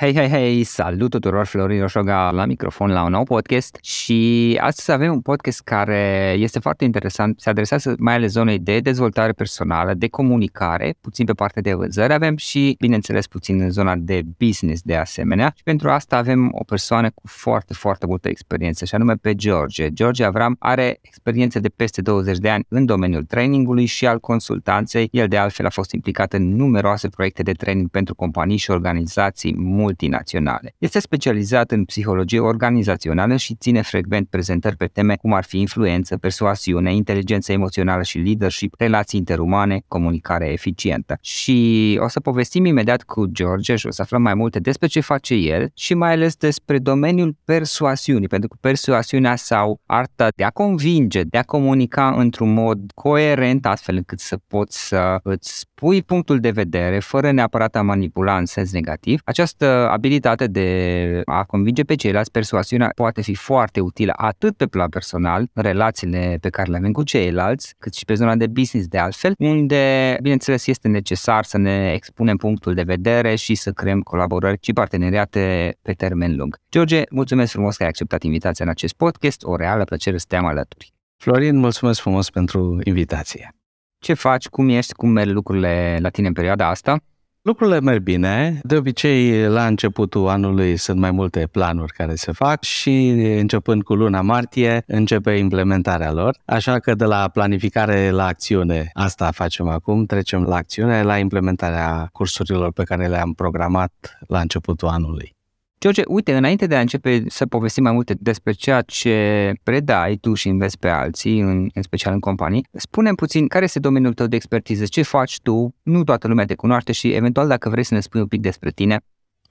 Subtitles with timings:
[0.00, 4.92] Hei, hei, hei, salut tuturor, Florin Roșoga la microfon la un nou podcast și astăzi
[4.92, 9.94] avem un podcast care este foarte interesant, se adresează mai ales zonei de dezvoltare personală,
[9.94, 14.82] de comunicare, puțin pe partea de vânzări, avem și, bineînțeles, puțin în zona de business
[14.82, 19.14] de asemenea și pentru asta avem o persoană cu foarte, foarte multă experiență și anume
[19.14, 19.90] pe George.
[19.90, 25.08] George Avram are experiență de peste 20 de ani în domeniul trainingului și al consultanței.
[25.12, 29.54] El de altfel a fost implicat în numeroase proiecte de training pentru companii și organizații
[29.90, 30.74] multinaționale.
[30.78, 36.16] Este specializat în psihologie organizațională și ține frecvent prezentări pe teme cum ar fi influență,
[36.16, 41.18] persoasiune, inteligență emoțională și leadership, relații interumane, comunicare eficientă.
[41.20, 45.00] Și o să povestim imediat cu George și o să aflăm mai multe despre ce
[45.00, 50.50] face el și mai ales despre domeniul persoasiunii, pentru că persoasiunea sau arta de a
[50.50, 56.40] convinge, de a comunica într-un mod coerent, astfel încât să poți să îți spui punctul
[56.40, 61.94] de vedere fără neapărat a manipula în sens negativ, această abilitate de a convinge pe
[61.94, 66.92] ceilalți, persoasiunea poate fi foarte utilă atât pe plan personal, relațiile pe care le avem
[66.92, 71.58] cu ceilalți, cât și pe zona de business de altfel, unde, bineînțeles, este necesar să
[71.58, 76.56] ne expunem punctul de vedere și să creăm colaborări și parteneriate pe termen lung.
[76.70, 80.36] George, mulțumesc frumos că ai acceptat invitația în acest podcast, o reală plăcere să te
[80.36, 80.92] am alături.
[81.22, 83.54] Florin, mulțumesc frumos pentru invitație.
[83.98, 86.98] Ce faci, cum ești, cum merg lucrurile la tine în perioada asta?
[87.42, 88.60] Lucrurile merg bine.
[88.62, 93.08] De obicei, la începutul anului sunt mai multe planuri care se fac și
[93.38, 96.36] începând cu luna martie începe implementarea lor.
[96.44, 102.08] Așa că de la planificare la acțiune, asta facem acum, trecem la acțiune, la implementarea
[102.12, 105.38] cursurilor pe care le-am programat la începutul anului.
[105.80, 110.34] George, uite, înainte de a începe să povestim mai multe despre ceea ce predai tu
[110.34, 114.26] și înveți pe alții, în, în special în companii, spune puțin care este domeniul tău
[114.26, 117.94] de expertiză, ce faci tu, nu toată lumea te cunoaște și eventual dacă vrei să
[117.94, 119.00] ne spui un pic despre tine.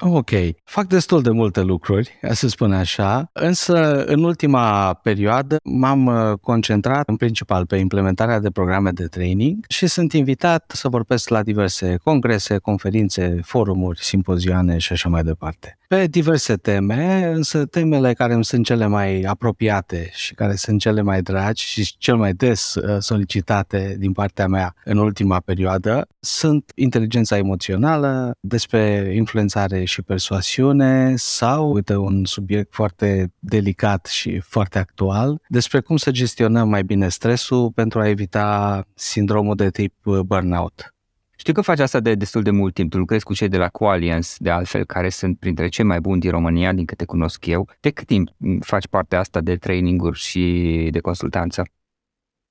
[0.02, 0.30] Ok,
[0.64, 7.10] fac destul de multe lucruri, să spun așa, însă în ultima perioadă m-am uh, concentrat
[7.10, 11.98] în principal pe implementarea de programe de training și sunt invitat să vorbesc la diverse
[12.04, 15.78] congrese, conferințe, forumuri, simpozioane și așa mai departe.
[15.88, 21.02] Pe diverse teme, însă temele care îmi sunt cele mai apropiate și care sunt cele
[21.02, 26.72] mai dragi și cel mai des uh, solicitate din partea mea în ultima perioadă sunt
[26.76, 35.42] inteligența emoțională, despre influențare și persoasiune sau, uite, un subiect foarte delicat și foarte actual,
[35.48, 39.94] despre cum să gestionăm mai bine stresul pentru a evita sindromul de tip
[40.26, 40.94] burnout.
[41.38, 42.92] Știu că faci asta de destul de mult timp.
[42.92, 46.20] Tu lucrezi cu cei de la Coalians, de altfel, care sunt printre cei mai buni
[46.20, 47.70] din România, din câte cunosc eu.
[47.80, 51.64] De cât timp faci partea asta de traininguri și de consultanță?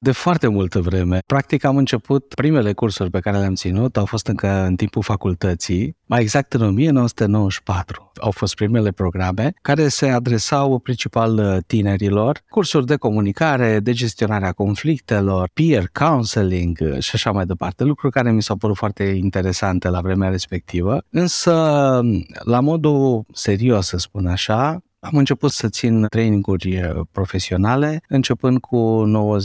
[0.01, 1.19] De foarte multă vreme.
[1.27, 5.97] Practic am început, primele cursuri pe care le-am ținut au fost încă în timpul facultății,
[6.07, 8.13] mai exact în 1994.
[8.21, 14.53] Au fost primele programe care se adresau principal uh, tinerilor, cursuri de comunicare, de gestionarea
[14.53, 19.89] conflictelor, peer counseling uh, și așa mai departe, lucruri care mi s-au părut foarte interesante
[19.89, 21.03] la vremea respectivă.
[21.11, 21.53] Însă,
[22.45, 29.05] la modul serios, să spun așa, am început să țin traininguri eh, profesionale începând cu
[29.07, 29.43] 96-97.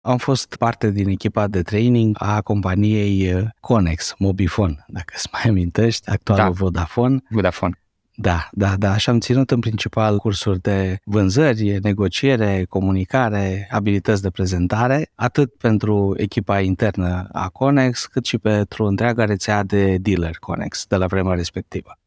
[0.00, 5.42] Am fost parte din echipa de training a companiei eh, Conex, Mobifon, dacă îți mai
[5.48, 6.50] amintești, actualul da.
[6.50, 7.22] Vodafone.
[7.28, 7.80] Vodafone.
[8.20, 8.96] Da, da, da.
[8.96, 16.14] Și am ținut în principal cursuri de vânzări, negociere, comunicare, abilități de prezentare, atât pentru
[16.16, 21.34] echipa internă a Conex, cât și pentru întreaga rețea de dealer Conex de la vremea
[21.34, 21.98] respectivă.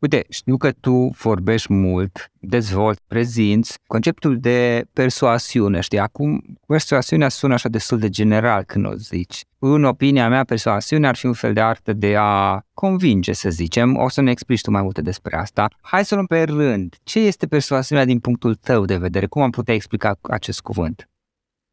[0.00, 5.98] Uite, știu că tu vorbești mult, dezvolți, prezinți conceptul de persoasiune, știi?
[5.98, 9.44] Acum, persoasiunea sună așa destul de general când o zici.
[9.58, 13.96] În opinia mea, persoasiunea ar fi un fel de artă de a convinge, să zicem.
[13.96, 15.68] O să ne explici tu mai multe despre asta.
[15.80, 16.96] Hai să luăm pe rând.
[17.02, 19.26] Ce este persoasiunea din punctul tău de vedere?
[19.26, 21.08] Cum am putea explica acest cuvânt?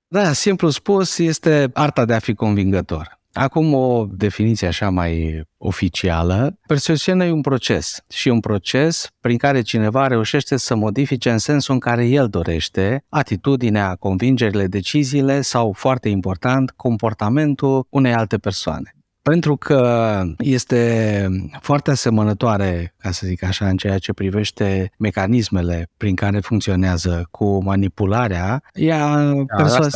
[0.07, 3.19] Da, simplu spus, este arta de a fi convingător.
[3.33, 6.59] Acum o definiție așa mai oficială.
[6.68, 11.74] Persuasiunea e un proces și un proces prin care cineva reușește să modifice în sensul
[11.74, 18.97] în care el dorește atitudinea, convingerile, deciziile sau, foarte important, comportamentul unei alte persoane
[19.29, 21.27] pentru că este
[21.62, 27.63] foarte asemănătoare, ca să zic așa, în ceea ce privește mecanismele prin care funcționează cu
[27.63, 29.94] manipularea, ea da, persoas-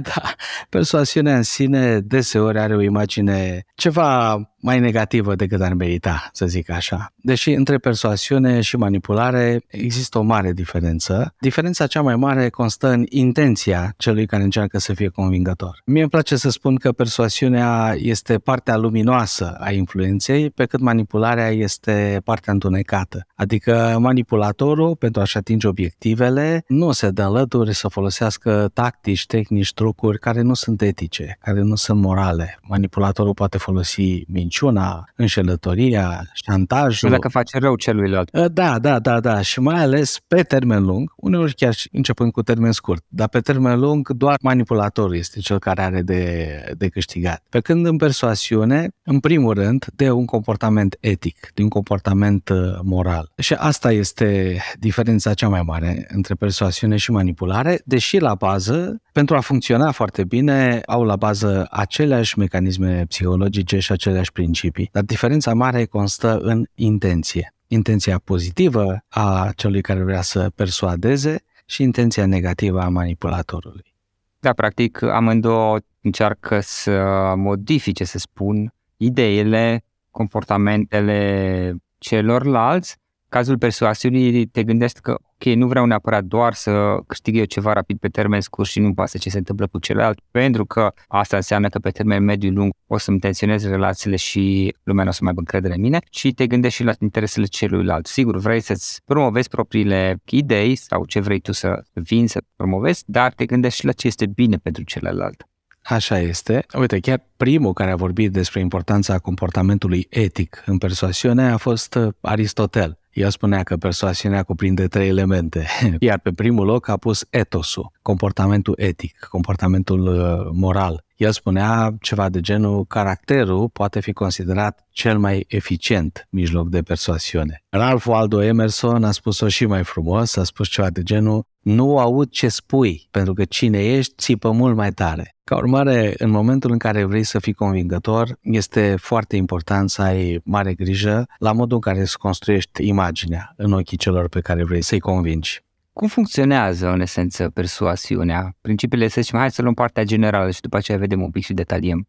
[0.14, 0.22] da,
[0.68, 6.70] persoasiunea în sine deseori are o imagine ceva mai negativă decât ar merita, să zic
[6.70, 7.12] așa.
[7.16, 11.34] Deși între persoasiune și manipulare există o mare diferență.
[11.38, 15.82] Diferența cea mai mare constă în intenția celui care încearcă să fie convingător.
[15.84, 21.48] Mie îmi place să spun că persoasiunea este partea luminoasă a influenței, pe cât manipularea
[21.48, 23.26] este partea întunecată.
[23.34, 30.18] Adică manipulatorul, pentru a-și atinge obiectivele, nu se dă alături să folosească tactici, tehnici, trucuri
[30.18, 32.58] care nu sunt etice, care nu sunt morale.
[32.62, 37.10] Manipulatorul poate folosi minciuni, minciuna, înșelătoria, șantajul.
[37.10, 38.34] Dacă face rău celuilalt.
[38.34, 39.40] Ă, da, da, da, da.
[39.40, 43.40] Și mai ales pe termen lung, uneori chiar și începând cu termen scurt, dar pe
[43.40, 47.42] termen lung doar manipulatorul este cel care are de, de câștigat.
[47.48, 52.80] Pe când în persoasiune, în primul rând, de un comportament etic, de un comportament ă,
[52.82, 53.32] moral.
[53.38, 59.36] Și asta este diferența cea mai mare între persoasiune și manipulare, deși la bază, pentru
[59.36, 65.54] a funcționa foarte bine, au la bază aceleași mecanisme psihologice și aceleași principii, dar diferența
[65.54, 67.54] mare constă în intenție.
[67.66, 73.94] Intenția pozitivă a celui care vrea să persuadeze și intenția negativă a manipulatorului.
[74.40, 77.02] Da, practic, amândouă încearcă să
[77.36, 82.96] modifice, să spun, ideile, comportamentele celorlalți.
[83.28, 87.98] Cazul persoasiunii te gândești că ok, nu vreau neapărat doar să câștig eu ceva rapid
[87.98, 91.68] pe termen scurt și nu pasă ce se întâmplă cu celălalt, pentru că asta înseamnă
[91.68, 95.28] că pe termen mediu lung o să-mi tensionez relațiile și lumea nu o să mai
[95.28, 98.06] aibă încredere în mine și te gândești și la interesele celuilalt.
[98.06, 103.32] Sigur, vrei să-ți promovezi propriile idei sau ce vrei tu să vin să promovezi, dar
[103.32, 105.46] te gândești și la ce este bine pentru celălalt.
[105.82, 106.64] Așa este.
[106.78, 112.98] Uite, chiar primul care a vorbit despre importanța comportamentului etic în persoasiune a fost Aristotel.
[113.16, 115.66] El spunea că persoasiunea cuprinde trei elemente,
[115.98, 121.04] iar pe primul loc a pus etosul, comportamentul etic, comportamentul uh, moral.
[121.16, 127.62] El spunea ceva de genul, caracterul poate fi considerat cel mai eficient mijloc de persoasiune.
[127.68, 132.30] Ralph Waldo Emerson a spus-o și mai frumos, a spus ceva de genul, nu aud
[132.30, 135.34] ce spui, pentru că cine ești țipă mult mai tare.
[135.44, 140.40] Ca urmare, în momentul în care vrei să fii convingător, este foarte important să ai
[140.44, 144.82] mare grijă la modul în care îți construiești imaginea în ochii celor pe care vrei
[144.82, 145.64] să-i convingi.
[145.98, 148.56] Cum funcționează, în esență, persoasiunea?
[148.60, 151.52] Principiile, să zicem, hai să luăm partea generală și după aceea vedem un pic și
[151.52, 152.08] detaliem.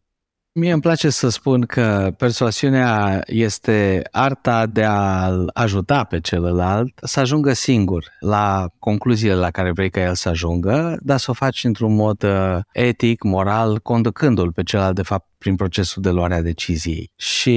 [0.51, 7.19] Mie îmi place să spun că persoasiunea este arta de a ajuta pe celălalt să
[7.19, 11.63] ajungă singur la concluziile la care vrei ca el să ajungă, dar să o faci
[11.63, 16.41] într-un mod uh, etic, moral, conducându-l pe celălalt, de fapt, prin procesul de luare a
[16.41, 17.11] deciziei.
[17.15, 17.55] Și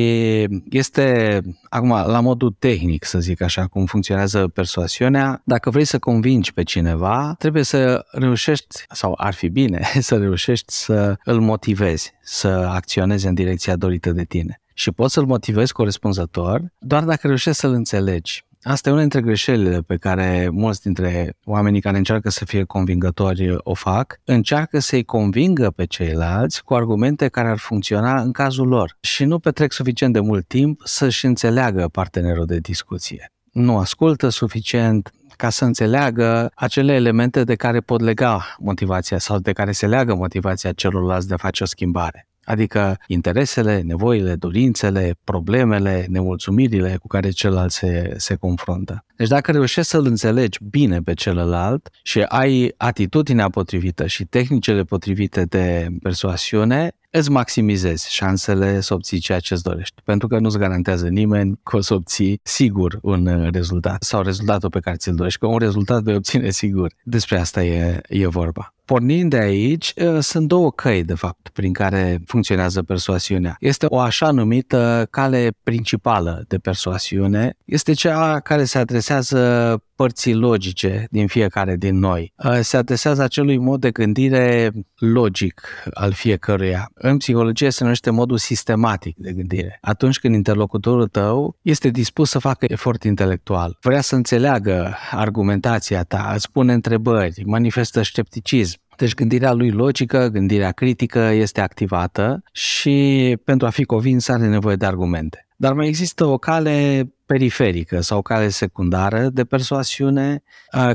[0.70, 6.52] este, acum, la modul tehnic, să zic așa, cum funcționează persoasiunea, dacă vrei să convingi
[6.52, 12.48] pe cineva, trebuie să reușești, sau ar fi bine, să reușești să îl motivezi, să
[12.48, 14.60] acționeze în direcția dorită de tine.
[14.74, 18.44] Și poți să-l motivezi corespunzător doar dacă reușești să-l înțelegi.
[18.62, 23.56] Asta e una dintre greșelile pe care mulți dintre oamenii care încearcă să fie convingători
[23.58, 24.20] o fac.
[24.24, 29.38] Încearcă să-i convingă pe ceilalți cu argumente care ar funcționa în cazul lor și nu
[29.38, 33.32] petrec suficient de mult timp să-și înțeleagă partenerul de discuție.
[33.52, 39.52] Nu ascultă suficient, ca să înțeleagă acele elemente de care pot lega motivația sau de
[39.52, 46.06] care se leagă motivația celorlalți de a face o schimbare adică interesele, nevoile, dorințele, problemele,
[46.08, 49.04] nemulțumirile cu care celălalt se, se confruntă.
[49.16, 55.44] Deci dacă reușești să-l înțelegi bine pe celălalt și ai atitudinea potrivită și tehnicile potrivite
[55.44, 60.02] de persoasiune, îți maximizezi șansele să obții ceea ce îți dorești.
[60.04, 64.70] Pentru că nu-ți garantează nimeni că o să obții sigur un uh, rezultat sau rezultatul
[64.70, 66.92] pe care ți-l dorești, că un rezultat vei obține sigur.
[67.02, 68.74] Despre asta e, e vorba.
[68.90, 73.56] Pornind de aici, ă, sunt două căi, de fapt, prin care funcționează persoasiunea.
[73.60, 81.06] Este o așa numită cale principală de persoasiune, este cea care se adresează părții logice
[81.10, 82.32] din fiecare din noi.
[82.44, 85.60] Ă, se adresează acelui mod de gândire logic
[85.94, 86.90] al fiecăruia.
[86.94, 89.78] În psihologie se numește modul sistematic de gândire.
[89.80, 96.30] Atunci când interlocutorul tău este dispus să facă efort intelectual, vrea să înțeleagă argumentația ta,
[96.34, 103.66] îți pune întrebări, manifestă scepticism, deci gândirea lui logică, gândirea critică este activată și pentru
[103.66, 105.46] a fi convins are nevoie de argumente.
[105.56, 110.42] Dar mai există o cale periferică sau cale secundară de persoasiune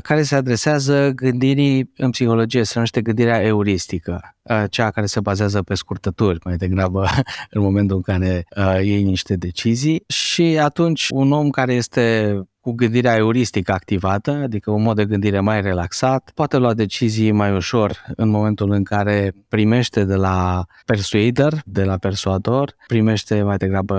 [0.02, 4.36] care se adresează gândirii în psihologie, se numește gândirea euristică,
[4.70, 7.08] cea care se bazează pe scurtături mai degrabă
[7.50, 8.46] în momentul în care
[8.82, 14.82] iei niște decizii și atunci un om care este cu gândirea euristică activată, adică un
[14.82, 20.04] mod de gândire mai relaxat, poate lua decizii mai ușor în momentul în care primește
[20.04, 23.98] de la persuader, de la persuador, primește mai degrabă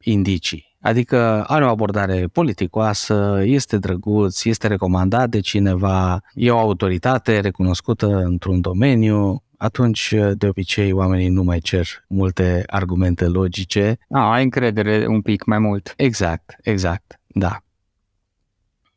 [0.00, 0.73] indicii.
[0.84, 8.06] Adică are o abordare politicoasă, este drăguț, este recomandat de cineva, e o autoritate recunoscută
[8.06, 13.98] într-un domeniu, atunci de obicei oamenii nu mai cer multe argumente logice.
[14.10, 15.94] A, ai încredere un pic mai mult.
[15.96, 17.58] Exact, exact, da.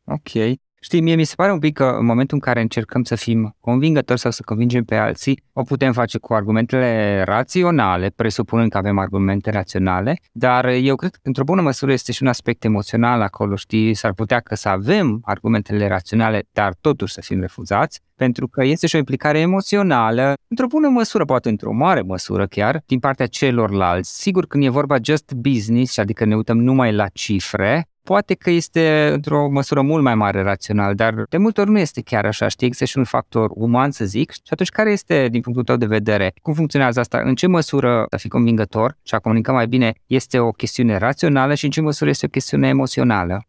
[0.04, 0.58] Ok.
[0.80, 3.56] Știi, mie mi se pare un pic că în momentul în care încercăm să fim
[3.60, 8.98] convingători sau să convingem pe alții, o putem face cu argumentele raționale, presupunând că avem
[8.98, 13.56] argumente raționale, dar eu cred că într-o bună măsură este și un aspect emoțional acolo,
[13.56, 18.64] știi, s-ar putea că să avem argumentele raționale, dar totuși să fim refuzați, pentru că
[18.64, 23.26] este și o implicare emoțională, într-o bună măsură, poate într-o mare măsură chiar, din partea
[23.26, 24.20] celorlalți.
[24.20, 29.10] Sigur, când e vorba just business, adică ne uităm numai la cifre, poate că este
[29.12, 32.66] într-o măsură mult mai mare rațional, dar de multe ori nu este chiar așa, știi,
[32.66, 35.86] există și un factor uman, să zic, și atunci care este, din punctul tău de
[35.86, 39.92] vedere, cum funcționează asta, în ce măsură a fi convingător și a comunica mai bine
[40.06, 43.42] este o chestiune rațională și în ce măsură este o chestiune emoțională?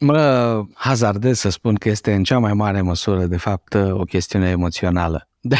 [0.00, 4.48] Mă hazardez să spun că este în cea mai mare măsură, de fapt, o chestiune
[4.48, 5.27] emoțională.
[5.40, 5.56] De,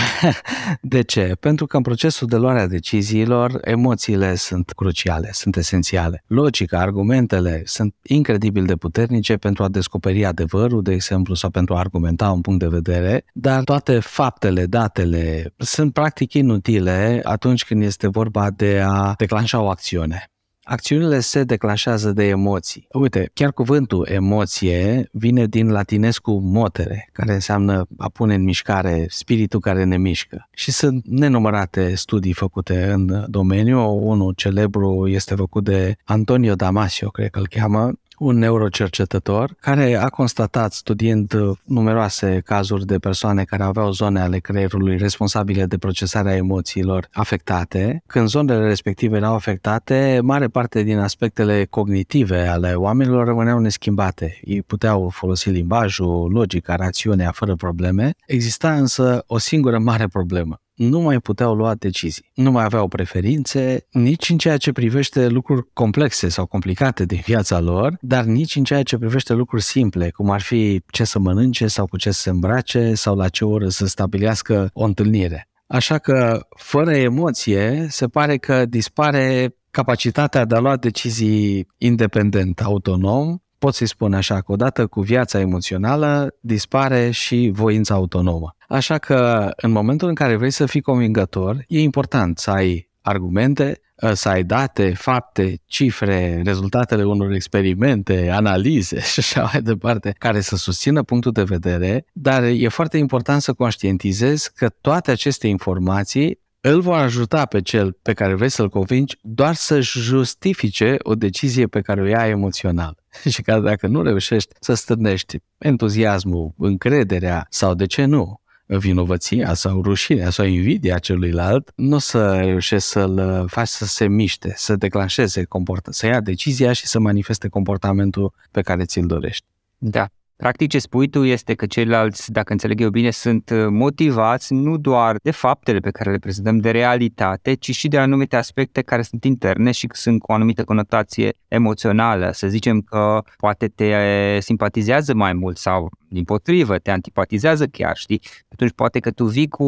[0.82, 1.36] de ce?
[1.40, 6.24] Pentru că în procesul de luare a deciziilor, emoțiile sunt cruciale, sunt esențiale.
[6.26, 11.78] Logica, argumentele sunt incredibil de puternice pentru a descoperi adevărul, de exemplu, sau pentru a
[11.78, 18.08] argumenta un punct de vedere, dar toate faptele, datele sunt practic inutile atunci când este
[18.08, 20.30] vorba de a declanșa o acțiune.
[20.70, 22.86] Acțiunile se declanșează de emoții.
[22.92, 29.60] Uite, chiar cuvântul emoție vine din latinescu motere, care înseamnă a pune în mișcare, spiritul
[29.60, 30.48] care ne mișcă.
[30.50, 33.80] Și sunt nenumărate studii făcute în domeniu.
[33.90, 40.08] Unul celebru este făcut de Antonio Damasio, cred că îl cheamă, un neurocercetător care a
[40.08, 46.36] constatat, studiind uh, numeroase cazuri de persoane care aveau zone ale creierului responsabile de procesarea
[46.36, 53.58] emoțiilor afectate, când zonele respective erau afectate, mare parte din aspectele cognitive ale oamenilor rămâneau
[53.58, 54.38] neschimbate.
[54.44, 58.14] Ei puteau folosi limbajul, logica, rațiunea fără probleme.
[58.26, 62.30] Exista însă o singură mare problemă nu mai puteau lua decizii.
[62.34, 67.60] Nu mai aveau preferințe nici în ceea ce privește lucruri complexe sau complicate din viața
[67.60, 71.66] lor, dar nici în ceea ce privește lucruri simple, cum ar fi ce să mănânce
[71.66, 75.48] sau cu ce să se îmbrace sau la ce oră să stabilească o întâlnire.
[75.66, 83.38] Așa că, fără emoție, se pare că dispare capacitatea de a lua decizii independent, autonom,
[83.58, 88.54] pot să-i spun așa, că odată cu viața emoțională dispare și voința autonomă.
[88.68, 93.80] Așa că în momentul în care vrei să fii convingător, e important să ai argumente,
[94.12, 100.56] să ai date, fapte, cifre, rezultatele unor experimente, analize și așa mai departe, care să
[100.56, 106.80] susțină punctul de vedere, dar e foarte important să conștientizezi că toate aceste informații îl
[106.80, 111.80] vor ajuta pe cel pe care vrei să-l convingi doar să-și justifice o decizie pe
[111.80, 112.96] care o ia emoțional.
[113.32, 119.82] Și că dacă nu reușești să stârnești entuziasmul, încrederea sau, de ce nu, vinovăția sau
[119.82, 125.44] rușinea sau invidia celuilalt, nu o să reușești să-l faci să se miște, să declanșeze,
[125.44, 129.44] comportă, să ia decizia și să manifeste comportamentul pe care ți-l dorești.
[129.78, 130.08] Da.
[130.42, 134.76] Practic ce spui tu este că ceilalți, dacă înțeleg eu bine, sunt uh, motivați nu
[134.76, 139.02] doar de faptele pe care le prezentăm, de realitate, ci și de anumite aspecte care
[139.02, 142.30] sunt interne și sunt cu o anumită conotație emoțională.
[142.32, 143.92] Să zicem că poate te
[144.40, 148.20] simpatizează mai mult sau din potrivă, te antipatizează chiar, știi?
[148.52, 149.64] Atunci poate că tu vii cu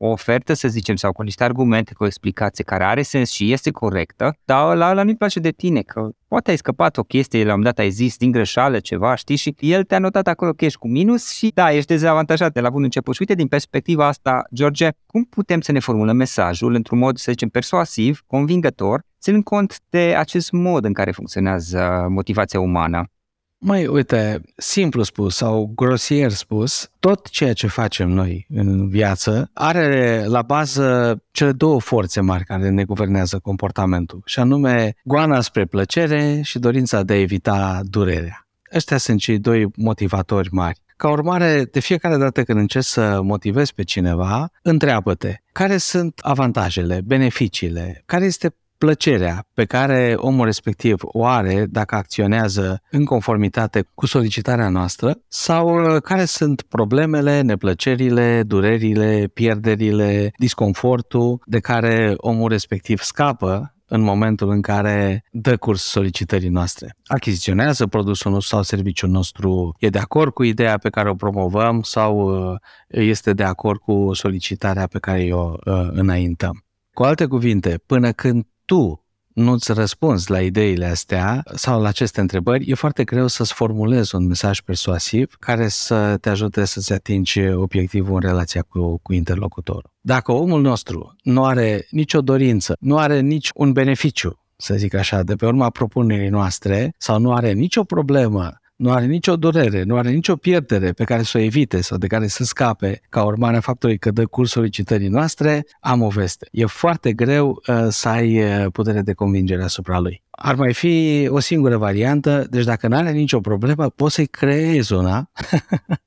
[0.00, 3.52] o ofertă, să zicem, sau cu niște argumente, cu o explicație care are sens și
[3.52, 7.44] este corectă, dar la ăla nu-i place de tine, că poate ai scăpat o chestie,
[7.44, 10.64] la un dat ai zis din greșeală ceva, știi, și el te-a notat acolo că
[10.64, 13.14] ești cu minus și da, ești dezavantajat de la bun început.
[13.14, 17.30] Și uite, din perspectiva asta, George, cum putem să ne formulăm mesajul într-un mod, să
[17.30, 23.10] zicem, persuasiv, convingător, ținând cont de acest mod în care funcționează motivația umană?
[23.60, 30.24] Mai uite, simplu spus sau grosier spus, tot ceea ce facem noi în viață are
[30.26, 36.40] la bază cele două forțe mari care ne guvernează comportamentul, și anume goana spre plăcere
[36.42, 38.46] și dorința de a evita durerea.
[38.74, 40.80] Ăștia sunt cei doi motivatori mari.
[40.96, 47.00] Ca urmare, de fiecare dată când încerci să motivezi pe cineva, întreabă-te care sunt avantajele,
[47.04, 54.06] beneficiile, care este plăcerea pe care omul respectiv o are dacă acționează în conformitate cu
[54.06, 63.00] solicitarea noastră sau uh, care sunt problemele, neplăcerile, durerile, pierderile, disconfortul de care omul respectiv
[63.00, 66.96] scapă în momentul în care dă curs solicitării noastre.
[67.06, 71.82] Achiziționează produsul nostru sau serviciul nostru, e de acord cu ideea pe care o promovăm
[71.82, 72.56] sau uh,
[72.88, 76.64] este de acord cu solicitarea pe care o uh, înaintăm.
[76.92, 82.70] Cu alte cuvinte, până când tu nu-ți răspunzi la ideile astea sau la aceste întrebări,
[82.70, 88.14] e foarte greu să-ți formulezi un mesaj persuasiv care să te ajute să-ți atingi obiectivul
[88.14, 89.90] în relația cu, cu interlocutorul.
[90.00, 95.22] Dacă omul nostru nu are nicio dorință, nu are nici un beneficiu, să zic așa,
[95.22, 99.96] de pe urma propunerii noastre, sau nu are nicio problemă nu are nicio durere, nu
[99.96, 103.56] are nicio pierdere pe care să o evite sau de care să scape ca urmare
[103.56, 106.48] a faptului că dă curs solicitării noastre, am o veste.
[106.52, 110.22] E foarte greu uh, să ai uh, putere de convingere asupra lui.
[110.30, 114.92] Ar mai fi o singură variantă, deci dacă nu are nicio problemă, poți să-i creezi
[114.92, 115.30] una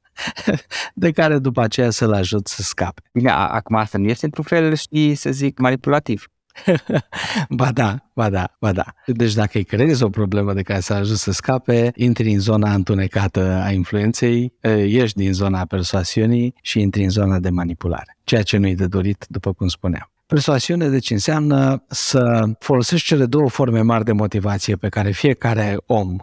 [0.94, 3.02] de care după aceea să-l ajut să scape.
[3.14, 6.26] Bine, acum asta nu este într-un fel, știi, să zic, manipulativ.
[7.60, 8.86] ba da, ba da, ba da.
[9.06, 12.74] Deci dacă îi creezi o problemă de care s-a ajuns să scape, intri în zona
[12.74, 14.54] întunecată a influenței,
[14.88, 18.18] ieși din zona persoasiunii și intri în zona de manipulare.
[18.24, 20.12] Ceea ce nu-i de dorit, după cum spuneam.
[20.26, 26.18] Persoasiune deci înseamnă să folosești cele două forme mari de motivație pe care fiecare om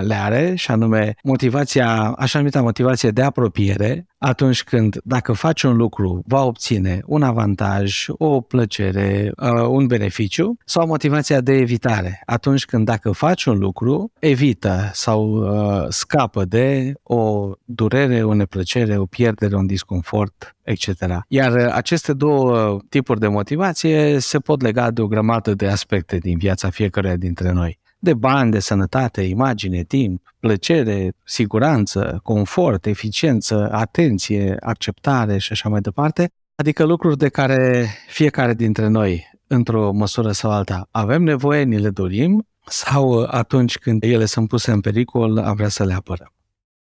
[0.00, 5.76] le are, și anume motivația, așa numită motivație de apropiere, atunci când dacă faci un
[5.76, 9.32] lucru va obține un avantaj, o plăcere,
[9.68, 15.48] un beneficiu, sau motivația de evitare, atunci când dacă faci un lucru, evită sau
[15.88, 20.88] scapă de o durere, o neplăcere, o pierdere, un disconfort, etc.
[21.28, 26.38] Iar aceste două tipuri de motivație se pot lega de o grămadă de aspecte din
[26.38, 34.56] viața fiecăruia dintre noi de bani, de sănătate, imagine, timp, plăcere, siguranță, confort, eficiență, atenție,
[34.60, 40.50] acceptare și așa mai departe, adică lucruri de care fiecare dintre noi, într-o măsură sau
[40.50, 45.56] alta, avem nevoie, ni le dorim, sau atunci când ele sunt puse în pericol, am
[45.56, 46.32] vrea să le apărăm.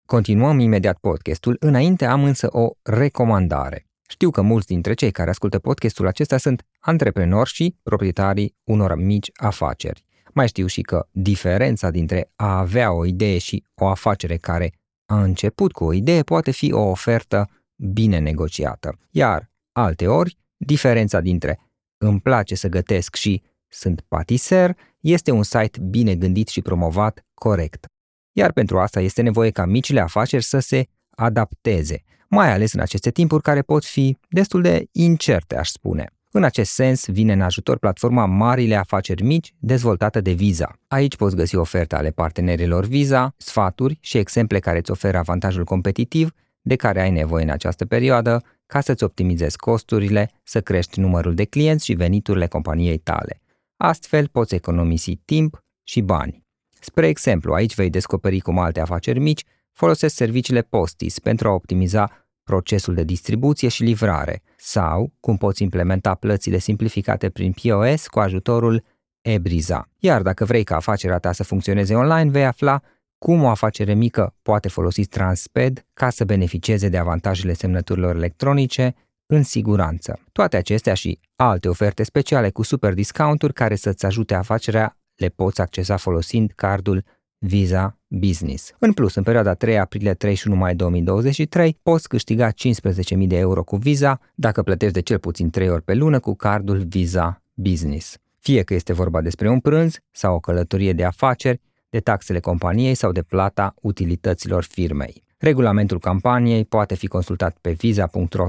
[0.06, 3.86] Continuăm imediat podcastul, înainte am însă o recomandare.
[4.08, 9.30] Știu că mulți dintre cei care ascultă podcastul acesta sunt antreprenori și proprietarii unor mici
[9.34, 10.04] afaceri.
[10.34, 14.72] Mai știu și că diferența dintre a avea o idee și o afacere care
[15.06, 18.98] a început cu o idee poate fi o ofertă bine negociată.
[19.10, 21.58] Iar, alteori, diferența dintre
[21.98, 27.86] îmi place să gătesc și sunt patiser este un site bine gândit și promovat corect.
[28.32, 33.10] Iar pentru asta este nevoie ca micile afaceri să se adapteze, mai ales în aceste
[33.10, 36.12] timpuri care pot fi destul de incerte, aș spune.
[36.32, 40.78] În acest sens, vine în ajutor platforma Marile Afaceri Mici, dezvoltată de Visa.
[40.88, 46.34] Aici poți găsi oferte ale partenerilor Visa, sfaturi și exemple care îți oferă avantajul competitiv
[46.60, 51.44] de care ai nevoie în această perioadă ca să-ți optimizezi costurile, să crești numărul de
[51.44, 53.40] clienți și veniturile companiei tale.
[53.76, 56.44] Astfel poți economisi timp și bani.
[56.80, 62.29] Spre exemplu, aici vei descoperi cum alte afaceri mici folosesc serviciile Postis pentru a optimiza
[62.50, 68.84] procesul de distribuție și livrare sau cum poți implementa plățile simplificate prin POS cu ajutorul
[69.20, 69.88] Ebriza.
[69.98, 72.80] Iar dacă vrei ca afacerea ta să funcționeze online, vei afla
[73.18, 78.94] cum o afacere mică poate folosi Transped ca să beneficieze de avantajele semnăturilor electronice
[79.26, 80.18] în siguranță.
[80.32, 85.60] Toate acestea și alte oferte speciale cu super discounturi care să-ți ajute afacerea le poți
[85.60, 87.04] accesa folosind cardul
[87.42, 88.72] Visa Business.
[88.78, 94.20] În plus, în perioada 3 aprilie-31 mai 2023, poți câștiga 15.000 de euro cu Visa
[94.34, 98.16] dacă plătești de cel puțin 3 ori pe lună cu cardul Visa Business.
[98.38, 102.94] Fie că este vorba despre un prânz sau o călătorie de afaceri, de taxele companiei
[102.94, 105.22] sau de plata utilităților firmei.
[105.38, 108.48] Regulamentul campaniei poate fi consultat pe visa.ro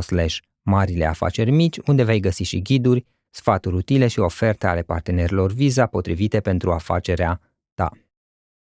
[0.61, 5.85] marile afaceri mici, unde vei găsi și ghiduri, sfaturi utile și oferte ale partenerilor Visa
[5.85, 7.41] potrivite pentru afacerea
[7.73, 7.91] ta.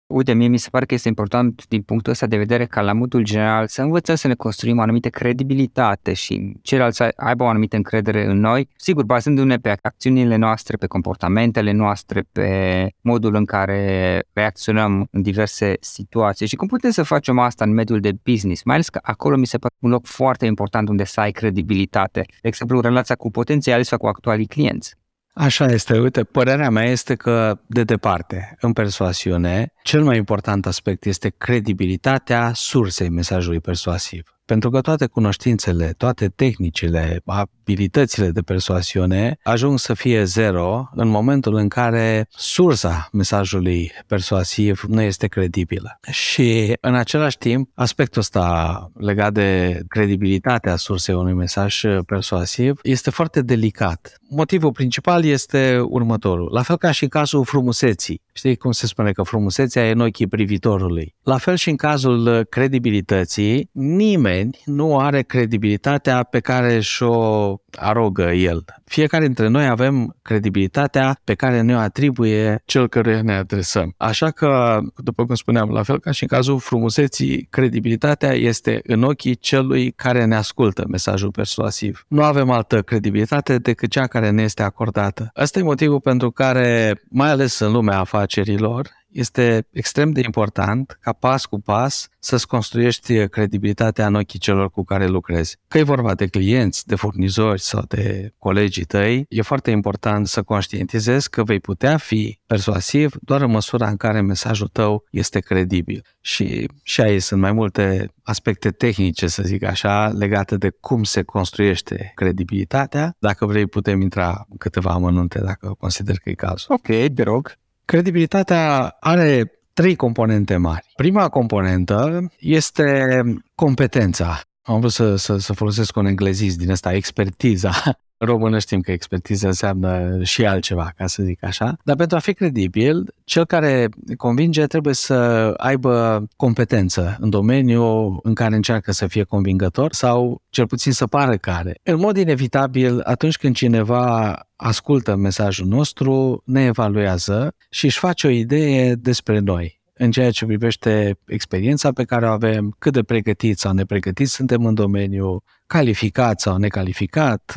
[0.07, 2.93] Uite, mie mi se pare că este important din punctul ăsta de vedere ca la
[2.93, 7.47] modul general să învățăm să ne construim o anumită credibilitate și ceilalți să aibă o
[7.47, 13.45] anumită încredere în noi, sigur, bazându-ne pe acțiunile noastre, pe comportamentele noastre, pe modul în
[13.45, 16.47] care reacționăm în diverse situații.
[16.47, 19.47] Și cum putem să facem asta în mediul de business, mai ales că acolo mi
[19.47, 23.85] se pare un loc foarte important unde să ai credibilitate, de exemplu, relația cu potențialii
[23.85, 24.95] sau cu actualii clienți.
[25.35, 25.99] Așa este.
[25.99, 32.53] Uite, părerea mea este că, de departe, în persoasiune, cel mai important aspect este credibilitatea
[32.55, 34.35] sursei mesajului persuasiv.
[34.47, 41.55] Pentru că toate cunoștințele, toate tehnicile, abilitățile de persoasiune ajung să fie zero în momentul
[41.55, 45.99] în care sursa mesajului persuasiv nu este credibilă.
[46.11, 53.43] Și în același timp, aspectul ăsta legat de credibilitatea sursei unui mesaj persuasiv este foarte
[53.43, 54.19] delicat.
[54.29, 56.49] Motivul principal este următorul.
[56.53, 58.23] La fel ca și în cazul frumuseții.
[58.33, 61.15] Știi cum se spune că frumusețea e în ochii privitorului.
[61.23, 64.34] La fel și în cazul credibilității, nimeni
[64.65, 68.65] nu are credibilitatea pe care și-o arogă el.
[68.85, 73.95] Fiecare dintre noi avem credibilitatea pe care ne-o atribuie cel căruia ne adresăm.
[73.97, 79.03] Așa că, după cum spuneam, la fel ca și în cazul frumuseții, credibilitatea este în
[79.03, 82.05] ochii celui care ne ascultă mesajul persuasiv.
[82.09, 85.31] Nu avem altă credibilitate decât cea care ne este acordată.
[85.35, 91.13] Asta e motivul pentru care, mai ales în lumea afacerilor, este extrem de important ca
[91.13, 95.57] pas cu pas să-ți construiești credibilitatea în ochii celor cu care lucrezi.
[95.69, 100.43] Că e vorba de clienți, de furnizori sau de colegii tăi, e foarte important să
[100.43, 106.05] conștientizezi că vei putea fi persuasiv doar în măsura în care mesajul tău este credibil.
[106.21, 111.23] Și, și aici sunt mai multe aspecte tehnice, să zic așa, legate de cum se
[111.23, 113.17] construiește credibilitatea.
[113.19, 116.75] Dacă vrei, putem intra în câteva amănunte dacă consider că e cazul.
[116.75, 117.63] Ok, te rog.
[117.85, 120.93] Credibilitatea are trei componente mari.
[120.97, 123.23] Prima componentă este
[123.55, 124.41] competența.
[124.63, 127.73] Am vrut să, să, să folosesc un englezist din ăsta, expertiza.
[128.17, 131.77] În română știm că expertiza înseamnă și altceva, ca să zic așa.
[131.85, 135.15] Dar pentru a fi credibil, cel care convinge trebuie să
[135.57, 141.37] aibă competență în domeniul în care încearcă să fie convingător sau cel puțin să pară
[141.37, 141.81] care.
[141.83, 148.31] În mod inevitabil, atunci când cineva ascultă mesajul nostru, ne evaluează și își face o
[148.31, 153.61] idee despre noi în ceea ce privește experiența pe care o avem, cât de pregătiți
[153.61, 157.55] sau nepregătiți suntem în domeniu, calificat sau necalificat,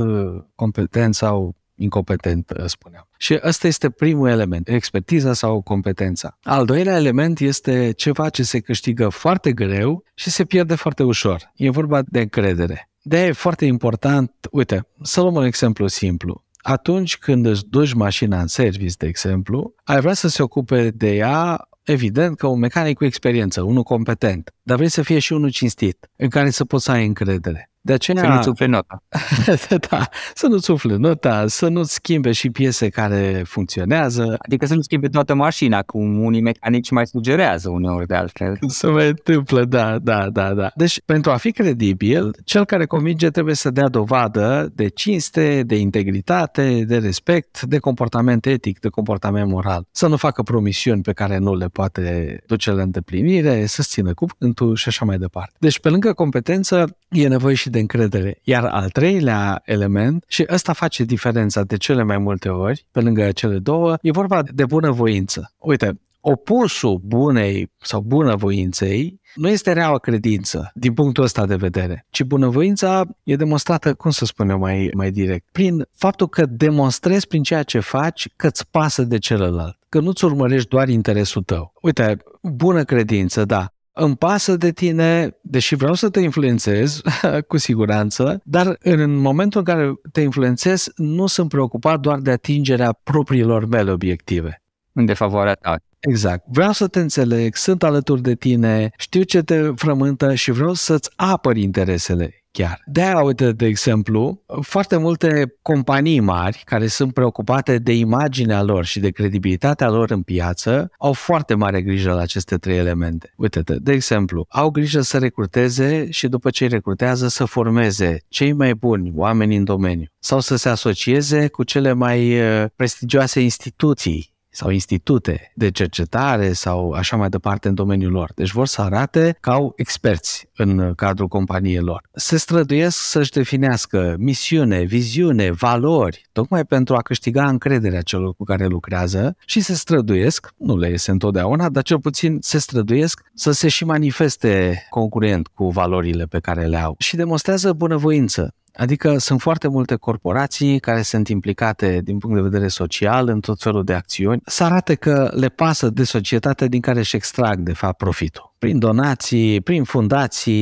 [0.55, 3.07] competent sau incompetent, spuneam.
[3.17, 6.37] Și ăsta este primul element, expertiza sau competența.
[6.43, 11.51] Al doilea element este ceva ce se câștigă foarte greu și se pierde foarte ușor.
[11.55, 12.89] E vorba de încredere.
[13.01, 18.39] de e foarte important, uite, să luăm un exemplu simplu atunci când îți duci mașina
[18.39, 22.97] în service, de exemplu, ai vrea să se ocupe de ea evident că un mecanic
[22.97, 26.83] cu experiență, unul competent, dar vrei să fie și unul cinstit, în care să poți
[26.83, 27.71] să ai încredere.
[27.87, 28.21] De aceea...
[28.23, 29.03] Să nu-ți umfle nota.
[29.89, 34.35] da, să nu-ți umfle nota, să nu-ți schimbe și piese care funcționează.
[34.45, 38.57] Adică să nu schimbe toată mașina, cum unii mecanici mai sugerează uneori de altfel.
[38.67, 40.71] Se mai întâmplă, da, da, da, da.
[40.75, 45.75] Deci, pentru a fi credibil, cel care convinge trebuie să dea dovadă de cinste, de
[45.75, 49.87] integritate, de respect, de comportament etic, de comportament moral.
[49.91, 54.75] Să nu facă promisiuni pe care nu le poate duce la îndeplinire, să țină cuvântul
[54.75, 55.55] și așa mai departe.
[55.59, 58.39] Deci, pe lângă competență, e nevoie și de de încredere.
[58.43, 63.31] Iar al treilea element, și ăsta face diferența de cele mai multe ori, pe lângă
[63.31, 65.53] cele două, e vorba de bunăvoință.
[65.57, 72.23] Uite, opusul bunei sau bunăvoinței nu este reaua credință din punctul ăsta de vedere, ci
[72.23, 77.63] bunăvoința e demonstrată, cum să spunem mai, mai direct, prin faptul că demonstrezi prin ceea
[77.63, 81.73] ce faci că îți pasă de celălalt, că nu-ți urmărești doar interesul tău.
[81.81, 87.01] Uite, bună credință, da, îmi pasă de tine, deși vreau să te influențez,
[87.47, 92.99] cu siguranță, dar în momentul în care te influențez, nu sunt preocupat doar de atingerea
[93.03, 94.61] propriilor mele obiective.
[94.93, 95.75] În defavoarea ta.
[95.99, 96.43] Exact.
[96.47, 101.09] Vreau să te înțeleg, sunt alături de tine, știu ce te frământă și vreau să-ți
[101.15, 102.81] apăr interesele chiar.
[102.85, 108.85] De aia, uite, de exemplu, foarte multe companii mari care sunt preocupate de imaginea lor
[108.85, 113.33] și de credibilitatea lor în piață au foarte mare grijă la aceste trei elemente.
[113.37, 118.53] uite de exemplu, au grijă să recruteze și după ce îi recrutează să formeze cei
[118.53, 124.35] mai buni oameni în domeniu sau să se asocieze cu cele mai uh, prestigioase instituții
[124.57, 128.31] sau institute de cercetare sau așa mai departe în domeniul lor.
[128.35, 132.01] Deci vor să arate că au experți în cadrul companiei lor.
[132.13, 138.65] Se străduiesc să-și definească misiune, viziune, valori, tocmai pentru a câștiga încrederea celor cu care
[138.65, 143.67] lucrează și se străduiesc, nu le iese întotdeauna, dar cel puțin se străduiesc să se
[143.67, 148.55] și manifeste concurent cu valorile pe care le au și demonstrează bunăvoință.
[148.77, 153.61] Adică sunt foarte multe corporații care sunt implicate din punct de vedere social în tot
[153.61, 157.73] felul de acțiuni, să arate că le pasă de societatea din care își extrag de
[157.73, 158.53] fapt profitul.
[158.59, 160.61] Prin donații, prin fundații.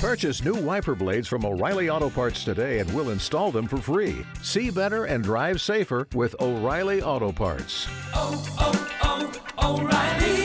[0.00, 4.14] Purchase new wiper blades from O'Reilly Auto Parts today and we'll install them for free.
[4.42, 7.86] See better and drive safer with O'Reilly Auto Parts.
[8.14, 10.44] Oh, oh, oh, O'Reilly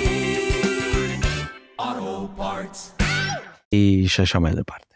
[1.75, 2.93] Auto Parts.
[4.05, 4.90] Și așa mai departe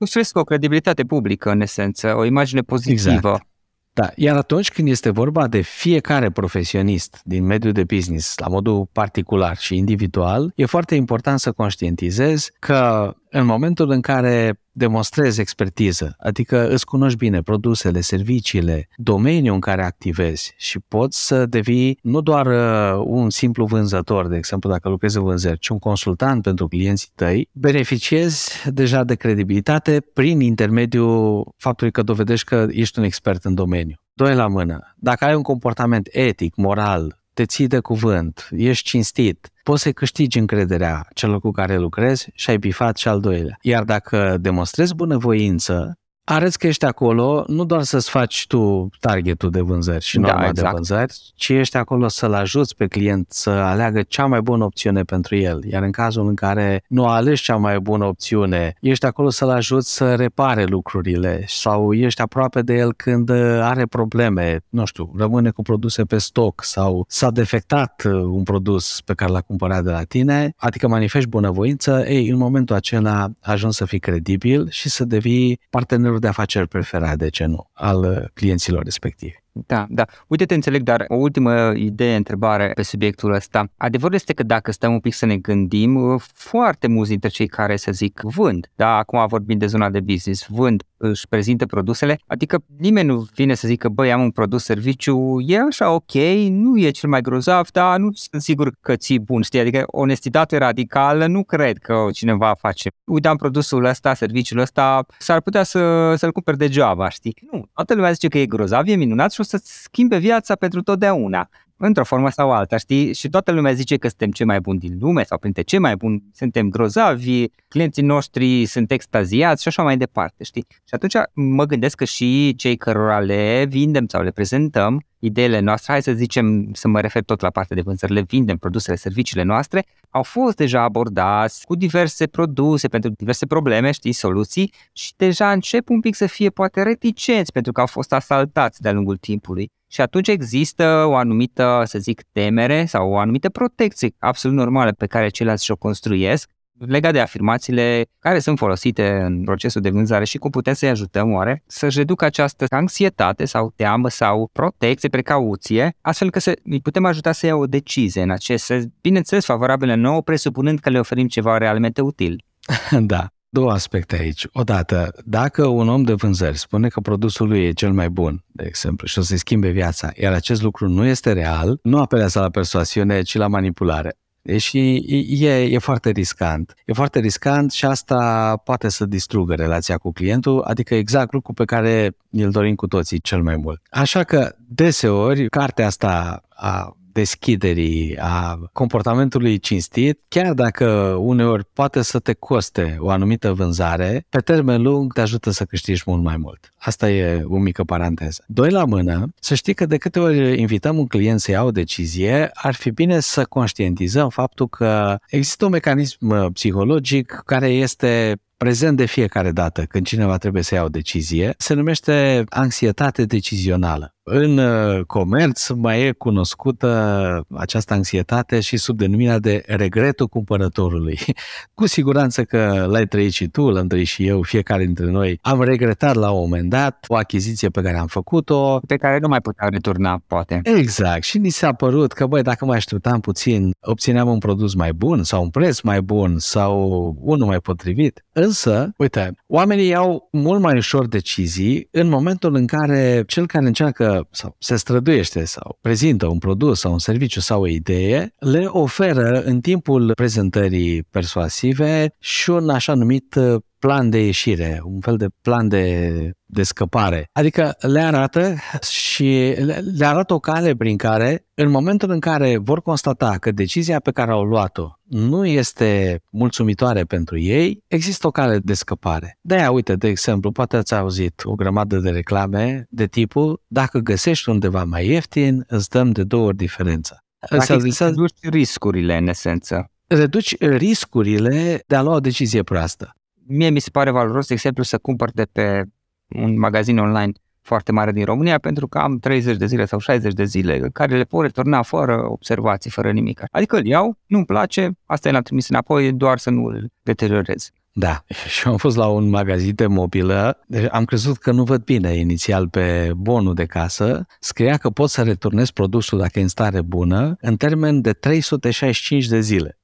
[0.00, 3.28] construiesc o credibilitate publică, în esență, o imagine pozitivă.
[3.28, 3.48] Exact.
[3.92, 8.88] Da, iar atunci când este vorba de fiecare profesionist din mediul de business, la modul
[8.92, 16.14] particular și individual, e foarte important să conștientizezi că în momentul în care demonstrezi expertiză,
[16.18, 22.20] adică îți cunoști bine produsele, serviciile, domeniul în care activezi și poți să devii nu
[22.20, 26.68] doar uh, un simplu vânzător, de exemplu dacă lucrezi în vânzări, ci un consultant pentru
[26.68, 33.44] clienții tăi, beneficiezi deja de credibilitate prin intermediul faptului că dovedești că ești un expert
[33.44, 33.96] în domeniu.
[34.12, 34.94] Doi la mână.
[34.96, 40.38] Dacă ai un comportament etic, moral, te ții de cuvânt, ești cinstit, poți să câștigi
[40.38, 43.56] încrederea celor cu care lucrezi și ai bifat și al doilea.
[43.60, 45.98] Iar dacă demonstrezi bunăvoință,
[46.30, 50.46] arăți că ești acolo nu doar să-ți faci tu targetul de vânzări și norma da,
[50.46, 50.68] exact.
[50.68, 55.02] de vânzări, ci ești acolo să-l ajuți pe client să aleagă cea mai bună opțiune
[55.02, 55.64] pentru el.
[55.64, 59.94] Iar în cazul în care nu alegi cea mai bună opțiune, ești acolo să-l ajuți
[59.94, 65.62] să repare lucrurile sau ești aproape de el când are probleme, nu știu, rămâne cu
[65.62, 70.54] produse pe stoc sau s-a defectat un produs pe care l-a cumpărat de la tine,
[70.56, 76.18] adică manifesti bunăvoință, ei, în momentul acela ajungi să fii credibil și să devii partenerul
[76.20, 79.34] de afaceri preferat, de ce nu, al uh, clienților respectivi.
[79.52, 80.04] Da, da.
[80.26, 83.72] Uite, te înțeleg, dar o ultimă idee, întrebare pe subiectul ăsta.
[83.76, 87.46] Adevărul este că dacă stăm un pic să ne gândim, uh, foarte mulți dintre cei
[87.46, 92.18] care, să zic, vând, da, acum vorbim de zona de business, vând, își prezintă produsele,
[92.26, 96.12] adică nimeni nu vine să zică, băi, am un produs, serviciu, e așa ok,
[96.48, 100.56] nu e cel mai grozav, dar nu sunt sigur că ți bun, știi, adică onestitate
[100.56, 102.90] radicală nu cred că cineva face.
[103.04, 107.34] Uite, am produsul ăsta, serviciul ăsta, s-ar putea să, să-l cumperi degeaba, știi?
[107.52, 110.82] Nu, toată lumea zice că e grozav, e minunat și o să-ți schimbe viața pentru
[110.82, 113.14] totdeauna într-o formă sau alta, știi?
[113.14, 115.96] Și toată lumea zice că suntem cei mai buni din lume sau printre cei mai
[115.96, 120.66] buni, suntem grozavi, clienții noștri sunt extaziați și așa mai departe, știi?
[120.68, 125.92] Și atunci mă gândesc că și cei cărora le vindem sau le prezentăm ideile noastre,
[125.92, 129.42] hai să zicem, să mă refer tot la partea de vânzări, le vindem produsele, serviciile
[129.42, 134.72] noastre, au fost deja abordați cu diverse produse pentru diverse probleme, știi, soluții.
[134.92, 138.92] Și deja încep un pic să fie poate reticenți pentru că au fost asaltați de-a
[138.92, 139.70] lungul timpului.
[139.88, 145.06] Și atunci există o anumită, să zic, temere sau o anumită protecție absolut normală pe
[145.06, 146.50] care ceilalți și-o construiesc
[146.86, 151.32] legat de afirmațiile care sunt folosite în procesul de vânzare și cum putem să-i ajutăm
[151.32, 157.04] oare să-și reducă această anxietate sau teamă sau protecție, precauție, astfel că să îi putem
[157.04, 161.28] ajuta să ia o decizie în acest sens, bineînțeles favorabilă nouă, presupunând că le oferim
[161.28, 162.44] ceva realmente util.
[163.00, 163.26] Da.
[163.52, 164.46] Două aspecte aici.
[164.52, 168.64] Odată, dacă un om de vânzări spune că produsul lui e cel mai bun, de
[168.66, 172.50] exemplu, și o să-i schimbe viața, iar acest lucru nu este real, nu apelează la
[172.50, 174.18] persoasiune, ci la manipulare.
[174.56, 175.04] Și
[175.40, 176.74] e, e foarte riscant.
[176.84, 181.64] E foarte riscant și asta poate să distrugă relația cu clientul, adică exact lucru pe
[181.64, 183.82] care îl dorim cu toții cel mai mult.
[183.90, 190.86] Așa că, deseori, cartea asta a deschiderii, a comportamentului cinstit, chiar dacă
[191.18, 196.02] uneori poate să te coste o anumită vânzare, pe termen lung te ajută să câștigi
[196.06, 196.72] mult mai mult.
[196.78, 198.44] Asta e o mică paranteză.
[198.46, 201.70] Doi la mână, să știi că de câte ori invităm un client să ia o
[201.70, 208.96] decizie, ar fi bine să conștientizăm faptul că există un mecanism psihologic care este prezent
[208.96, 214.14] de fiecare dată când cineva trebuie să ia o decizie, se numește anxietate decizională.
[214.32, 221.18] În uh, comerț mai e cunoscută această anxietate și sub denumirea de regretul cumpărătorului.
[221.74, 225.38] Cu siguranță că l-ai trăit și tu, l-am trăit și eu, fiecare dintre noi.
[225.42, 228.80] Am regretat la un moment dat o achiziție pe care am făcut-o.
[228.86, 230.60] Pe care nu mai puteam returna, poate.
[230.62, 231.22] Exact.
[231.22, 235.22] Și ni s-a părut că, băi, dacă mai așteptam puțin, obțineam un produs mai bun
[235.22, 236.76] sau un preț mai bun sau
[237.20, 238.24] unul mai potrivit.
[238.32, 244.08] Însă, uite, oamenii iau mult mai ușor decizii în momentul în care cel care încearcă
[244.10, 248.64] prezintă sau se străduiește sau prezintă un produs sau un serviciu sau o idee, le
[248.66, 253.34] oferă în timpul prezentării persuasive și un așa numit
[253.80, 256.12] plan de ieșire, un fel de plan de,
[256.44, 257.28] de scăpare.
[257.32, 258.54] Adică le arată
[258.90, 263.50] și le, le arată o cale prin care, în momentul în care vor constata că
[263.50, 269.38] decizia pe care au luat-o nu este mulțumitoare pentru ei, există o cale de scăpare.
[269.40, 274.48] De-aia, uite, de exemplu, poate ați auzit o grămadă de reclame de tipul dacă găsești
[274.48, 277.16] undeva mai ieftin, îți dăm de două ori diferența.
[277.48, 279.90] Practic, reduci riscurile, în esență.
[280.06, 283.14] Reduci riscurile de a lua o decizie proastă
[283.50, 285.82] mie mi se pare valoros, de exemplu, să cumpăr de pe
[286.28, 287.32] un magazin online
[287.62, 291.16] foarte mare din România pentru că am 30 de zile sau 60 de zile care
[291.16, 293.42] le pot returna fără observații, fără nimic.
[293.50, 297.70] Adică îl iau, nu-mi place, asta l-am trimis înapoi doar să nu îl deteriorez.
[297.92, 301.84] Da, și am fost la un magazin de mobilă, deci am crezut că nu văd
[301.84, 306.48] bine inițial pe bonul de casă, scria că pot să returnez produsul dacă e în
[306.48, 309.78] stare bună în termen de 365 de zile.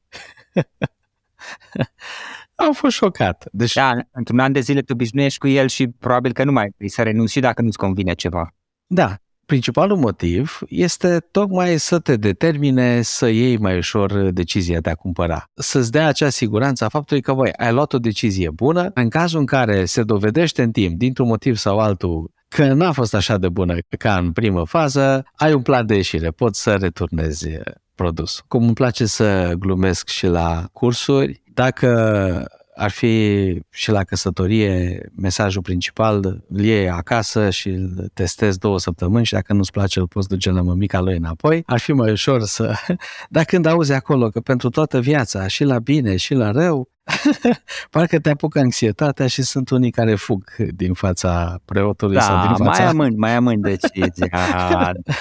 [2.57, 3.49] Am fost șocat.
[3.53, 3.75] Deci...
[3.75, 6.89] Da, într-un an de zile te obișnuiești cu el și probabil că nu mai vrei
[6.89, 8.55] să renunți și dacă nu-ți convine ceva.
[8.87, 9.17] Da,
[9.47, 15.45] principalul motiv este tocmai să te determine să iei mai ușor decizia de a cumpăra.
[15.55, 19.39] Să-ți dea acea siguranță a faptului că, voi ai luat o decizie bună, în cazul
[19.39, 23.49] în care se dovedește în timp, dintr-un motiv sau altul, că n-a fost așa de
[23.49, 27.49] bună ca în primă fază, ai un plan de ieșire, poți să returnezi
[27.95, 28.43] produs.
[28.49, 35.63] Cum îmi place să glumesc și la cursuri, dacă ar fi și la căsătorie mesajul
[35.63, 40.29] principal, îl iei acasă și îl testezi două săptămâni și dacă nu-ți place îl poți
[40.29, 42.75] duce la mămica lui înapoi, ar fi mai ușor să...
[43.29, 46.89] Dar când auzi acolo că pentru toată viața, și la bine și la rău,
[47.91, 52.65] Parcă te apucă anxietatea și sunt unii care fug din fața preotului da, sau din
[52.65, 52.71] fața...
[52.71, 54.29] mai amând, mai amând decizia.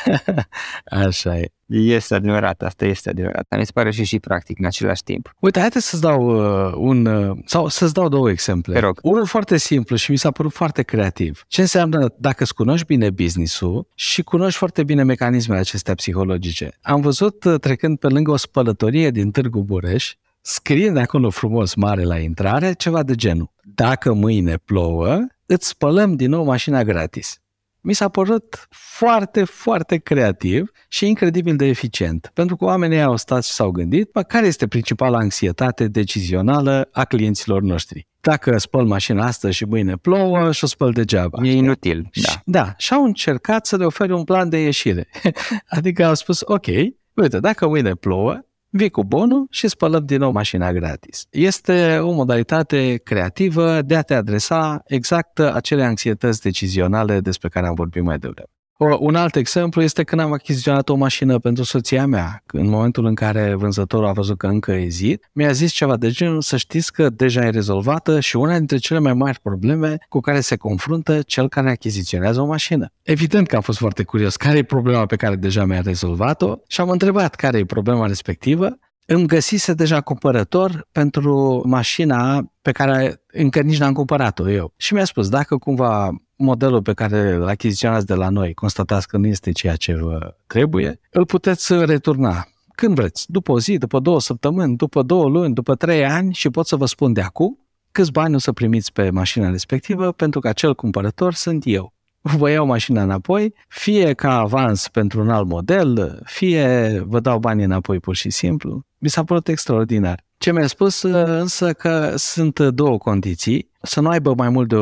[1.05, 1.49] Așa e.
[1.67, 3.55] Este adevărat, asta este adevărat.
[3.57, 5.33] Mi se pare și și practic în același timp.
[5.39, 6.21] Uite, haideți să-ți dau
[6.67, 8.73] uh, un, uh, sau să-ți dau două exemple.
[8.73, 8.99] Te rog.
[9.01, 11.43] Unul foarte simplu și mi s-a părut foarte creativ.
[11.47, 16.77] Ce înseamnă dacă îți cunoști bine business-ul și cunoști foarte bine mecanismele acestea psihologice.
[16.81, 20.13] Am văzut uh, trecând pe lângă o spălătorie din Târgu Bureș,
[20.47, 23.51] scrie de acolo frumos mare la intrare ceva de genul.
[23.63, 27.39] Dacă mâine plouă, îți spălăm din nou mașina gratis.
[27.81, 33.43] Mi s-a părut foarte, foarte creativ și incredibil de eficient, pentru că oamenii au stat
[33.43, 38.07] și s-au gândit, bă, care este principala anxietate decizională a clienților noștri.
[38.21, 41.39] Dacă spăl mașina asta și mâine plouă și o spăl degeaba.
[41.43, 42.41] E inutil, da.
[42.45, 45.07] Da, și au încercat să le ofere un plan de ieșire.
[45.77, 46.65] adică au spus, ok,
[47.13, 48.39] uite, dacă mâine plouă,
[48.77, 51.25] vii cu bonul și spălăm din nou mașina gratis.
[51.29, 57.73] Este o modalitate creativă de a te adresa exact acele anxietăți decizionale despre care am
[57.73, 58.54] vorbit mai devreme.
[58.77, 62.43] O, un alt exemplu este când am achiziționat o mașină pentru soția mea.
[62.45, 66.41] În momentul în care vânzătorul a văzut că încă ezit, mi-a zis ceva de genul
[66.41, 70.39] să știți că deja e rezolvată și una dintre cele mai mari probleme cu care
[70.39, 72.91] se confruntă cel care achiziționează o mașină.
[73.01, 76.81] Evident că am fost foarte curios care e problema pe care deja mi-a rezolvat-o și
[76.81, 83.61] am întrebat care e problema respectivă îmi găsise deja cumpărător pentru mașina pe care încă
[83.61, 84.73] nici n-am cumpărat-o eu.
[84.77, 89.17] Și mi-a spus, dacă cumva modelul pe care îl achiziționați de la noi constatați că
[89.17, 93.99] nu este ceea ce vă trebuie, îl puteți returna când vreți, după o zi, după
[93.99, 97.59] două săptămâni, după două luni, după trei ani și pot să vă spun de acum
[97.95, 101.93] câți bani o să primiți pe mașina respectivă pentru că acel cumpărător sunt eu.
[102.21, 107.63] Vă iau mașina înapoi, fie ca avans pentru un alt model, fie vă dau bani
[107.63, 108.81] înapoi pur și simplu.
[108.97, 110.24] Mi s-a părut extraordinar.
[110.37, 114.75] Ce mi-a spus însă că sunt două condiții, să nu aibă mai mult de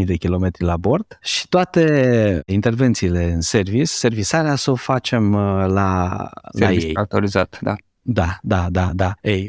[0.00, 5.66] 150.000 de kilometri la bord și toate intervențiile în service, servisarea să o facem uh,
[5.66, 6.16] la,
[6.58, 6.96] la ei.
[6.96, 7.74] autorizat, da.
[8.06, 9.14] Da, da, da, da.
[9.20, 9.48] Ei,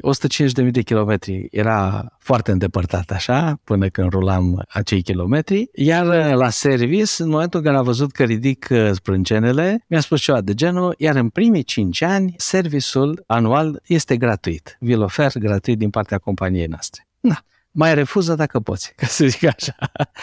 [0.63, 6.49] 150.000 de kilometri era foarte îndepărtat așa, până când rulam acei kilometri, iar uh, la
[6.49, 10.53] service, în momentul în care a văzut că ridic uh, sprâncenele, mi-a spus ceva de
[10.53, 14.77] genul, iar în primii 5 ani, serviciul anual este gratuit.
[14.79, 17.07] Vi-l ofer gratuit din partea companiei noastre.
[17.19, 17.43] Na,
[17.77, 19.75] mai refuză dacă poți, ca să zic așa.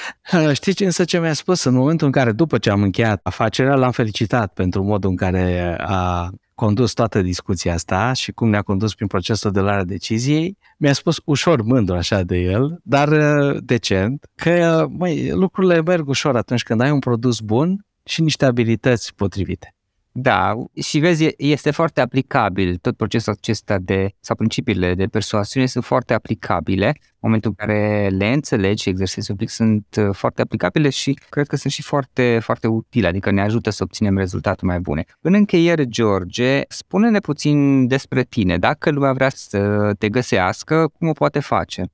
[0.61, 1.65] Știți însă ce mi-a spus?
[1.65, 5.77] În momentul în care, după ce am încheiat afacerea, l-am felicitat pentru modul în care
[5.81, 10.93] a condus toată discuția asta și cum ne-a condus prin procesul de luare deciziei, mi-a
[10.93, 16.63] spus ușor mândru așa de el, dar uh, decent, că măi, lucrurile merg ușor atunci
[16.63, 19.75] când ai un produs bun și niște abilități potrivite.
[20.15, 22.77] Da, și vezi, este foarte aplicabil.
[22.77, 26.87] Tot procesul acesta de, sau principiile de persoasiune sunt foarte aplicabile.
[26.87, 31.19] În momentul în care le înțelegi și exersezi un pic sunt uh, foarte aplicabile și
[31.29, 35.05] cred că sunt și foarte, foarte utile, adică ne ajută să obținem rezultate mai bune.
[35.21, 38.59] În încheiere, George, spune-ne puțin despre tine.
[38.59, 41.85] Dacă lumea vrea să te găsească, cum o poate face?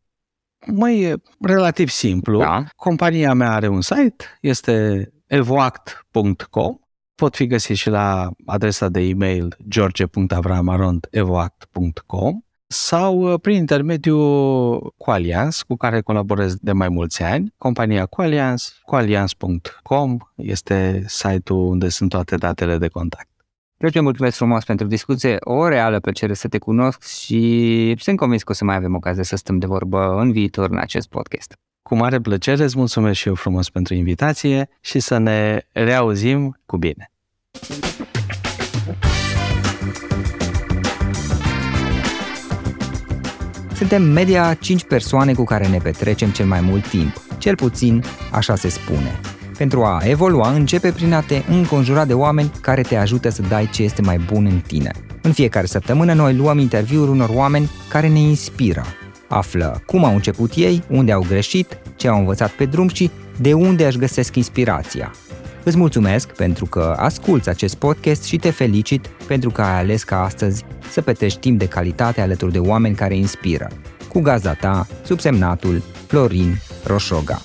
[0.66, 2.38] Mai e relativ simplu.
[2.38, 2.64] Da.
[2.76, 6.78] Compania mea are un site, este evoact.com
[7.18, 15.76] pot fi găsit și la adresa de e-mail george.avramarond.evoact.com sau uh, prin intermediul Qualians, cu
[15.76, 17.54] care colaborez de mai mulți ani.
[17.56, 23.28] Compania Qualians, qualians.com este site-ul unde sunt toate datele de contact.
[23.80, 28.52] George, mulțumesc frumos pentru discuție, o reală plăcere să te cunosc și sunt convins că
[28.52, 31.54] o să mai avem ocazie să stăm de vorbă în viitor în acest podcast.
[31.89, 36.76] Cu mare plăcere, îți mulțumesc și eu frumos pentru invitație și să ne reauzim cu
[36.76, 37.11] bine.
[43.74, 48.55] Suntem media 5 persoane cu care ne petrecem cel mai mult timp, cel puțin așa
[48.55, 49.20] se spune.
[49.59, 53.68] Pentru a evolua, începe prin a te înconjura de oameni care te ajută să dai
[53.72, 54.91] ce este mai bun în tine.
[55.22, 58.84] În fiecare săptămână noi luăm interviuri unor oameni care ne inspiră,
[59.29, 63.11] Află cum au început ei, unde au greșit, ce au învățat pe drum și
[63.41, 65.12] de unde își găsesc inspirația.
[65.64, 70.22] Îți mulțumesc pentru că asculți acest podcast și te felicit pentru că ai ales ca
[70.22, 73.68] astăzi să petești timp de calitate alături de oameni care inspiră.
[74.09, 77.41] Cu gazda ta, subsemnatul Florin Roșoga.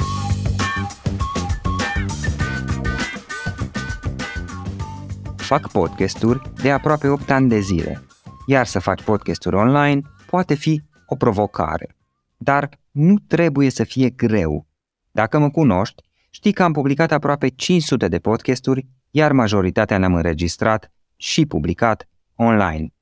[5.36, 8.04] Fac podcasturi de aproape 8 ani de zile,
[8.46, 11.95] iar să faci podcasturi online poate fi o provocare.
[12.38, 14.68] Dar nu trebuie să fie greu.
[15.12, 20.91] Dacă mă cunoști, știi că am publicat aproape 500 de podcasturi, iar majoritatea le-am înregistrat
[21.16, 22.93] și publicat online.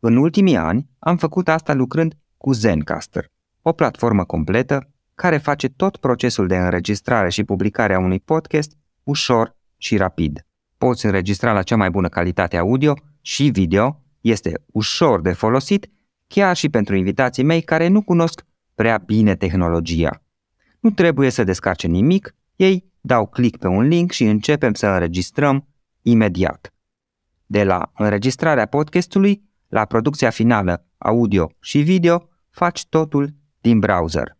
[0.00, 3.30] În ultimii ani am făcut asta lucrând cu Zencaster,
[3.62, 9.56] o platformă completă care face tot procesul de înregistrare și publicare a unui podcast ușor
[9.76, 10.46] și rapid.
[10.78, 15.90] Poți înregistra la cea mai bună calitate audio și video, este ușor de folosit
[16.26, 20.22] chiar și pentru invitații mei care nu cunosc prea bine tehnologia.
[20.80, 25.68] Nu trebuie să descarce nimic, ei dau click pe un link și începem să înregistrăm
[26.02, 26.74] imediat.
[27.46, 34.36] De la înregistrarea podcastului la producția finală audio și video, faci totul din browser.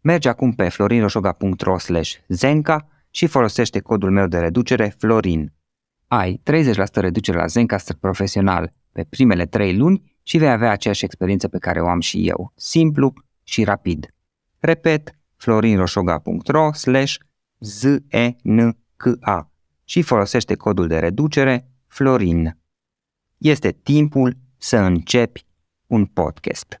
[0.00, 1.76] Mergi acum pe florinroșoga.ro
[2.28, 5.52] zenca și folosește codul meu de reducere FLORIN.
[6.06, 11.48] Ai 30% reducere la Zencaster profesional pe primele 3 luni și vei avea aceeași experiență
[11.48, 13.12] pe care o am și eu, simplu
[13.42, 14.14] și rapid.
[14.58, 17.14] Repet, florinroșoga.ro slash
[17.58, 19.50] ZENKA
[19.84, 22.58] și folosește codul de reducere FLORIN.
[23.38, 25.46] Este timpul să începi
[25.86, 26.80] un podcast.